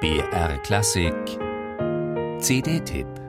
[0.00, 1.38] BR Klassik.
[2.40, 3.19] CD-Tipp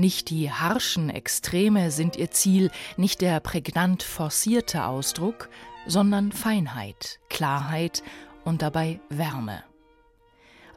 [0.00, 5.50] Nicht die harschen Extreme sind ihr Ziel, nicht der prägnant forcierte Ausdruck,
[5.86, 8.02] sondern Feinheit, Klarheit
[8.42, 9.62] und dabei Wärme.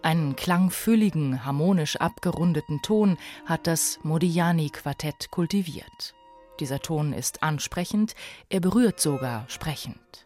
[0.02, 6.16] Einen klangfülligen, harmonisch abgerundeten Ton hat das Modigliani-Quartett kultiviert.
[6.60, 8.16] Dieser Ton ist ansprechend,
[8.50, 10.23] er berührt sogar sprechend.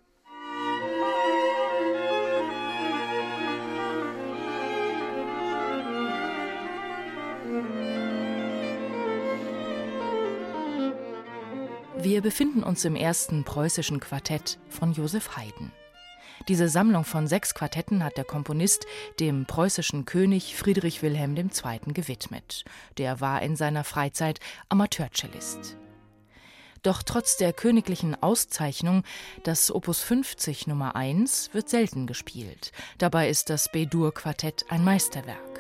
[12.00, 15.72] Wir befinden uns im ersten preußischen Quartett von Josef Haydn.
[16.48, 18.86] Diese Sammlung von sechs Quartetten hat der Komponist
[19.20, 21.50] dem preußischen König Friedrich Wilhelm II.
[21.94, 22.66] gewidmet.
[23.00, 25.76] Der war in seiner Freizeit Amateurcellist.
[26.84, 29.04] Doch trotz der königlichen Auszeichnung,
[29.44, 32.72] das Opus 50 Nummer 1 wird selten gespielt.
[33.00, 35.57] Dabei ist das B-Dur-Quartett ein Meisterwerk.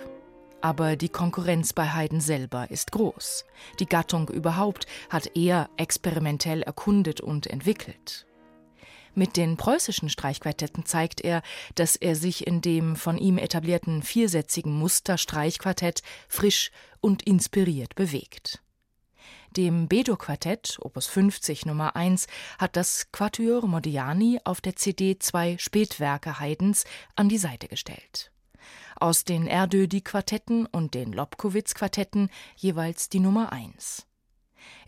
[0.61, 3.45] Aber die Konkurrenz bei Haydn selber ist groß.
[3.79, 8.25] Die Gattung überhaupt hat er experimentell erkundet und entwickelt.
[9.13, 11.41] Mit den preußischen Streichquartetten zeigt er,
[11.73, 16.69] dass er sich in dem von ihm etablierten viersätzigen Muster Streichquartett frisch
[17.01, 18.61] und inspiriert bewegt.
[19.55, 22.27] Dem Bedo-Quartett, Opus 50 Nummer 1,
[22.59, 26.83] hat das Quatuor Modigliani auf der CD zwei Spätwerke Haydns
[27.15, 28.31] an die Seite gestellt
[28.99, 34.05] aus den Erdödi-Quartetten und den Lobkowitz-Quartetten jeweils die Nummer 1.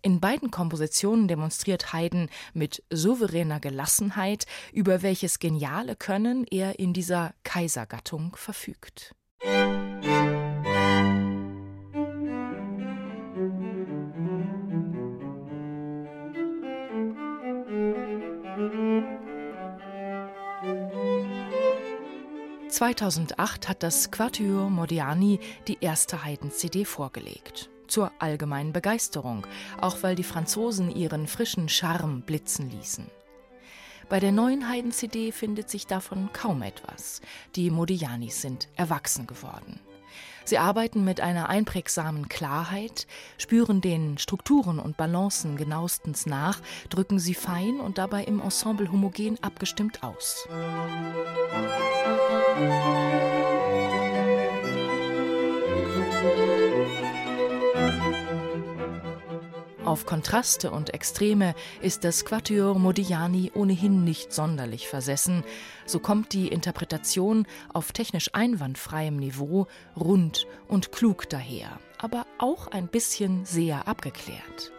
[0.02, 7.34] In beiden Kompositionen demonstriert Haydn mit souveräner Gelassenheit, über welches geniale Können er in dieser
[7.44, 9.14] Kaisergattung verfügt.
[9.44, 10.39] Musik
[22.80, 27.70] 2008 hat das Quatuor Modiani die erste Haydn-CD vorgelegt.
[27.88, 29.45] Zur allgemeinen Begeisterung,
[29.82, 33.06] auch weil die Franzosen ihren frischen Charme blitzen ließen.
[34.08, 37.20] Bei der neuen Haydn-CD findet sich davon kaum etwas.
[37.58, 39.82] Die Modianis sind erwachsen geworden.
[40.45, 43.08] Sie arbeiten mit einer einprägsamen Klarheit,
[43.38, 49.38] spüren den Strukturen und Balancen genauestens nach, drücken sie fein und dabei im Ensemble homogen
[49.44, 50.48] abgestimmt aus.
[59.89, 65.44] Auf Kontraste und Extreme ist das Quatuor Modigliani ohnehin nicht sonderlich versessen,
[65.88, 69.66] so kommt die Interpretation auf technisch einwandfreiem Niveau
[70.00, 74.72] rund und klug daher, aber auch ein bisschen sehr abgeklärt.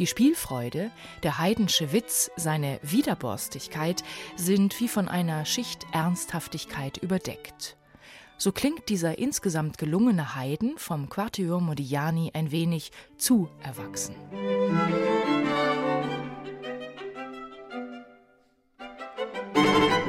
[0.00, 0.90] Die Spielfreude,
[1.22, 4.02] der heidensche Witz, seine Widerborstigkeit
[4.34, 7.76] sind wie von einer Schicht Ernsthaftigkeit überdeckt
[8.40, 14.14] so klingt dieser insgesamt gelungene Haydn vom Quartier Modigliani ein wenig zu erwachsen.
[19.54, 19.99] Musik